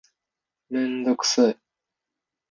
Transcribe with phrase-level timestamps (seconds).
[0.71, 1.59] めんどくさい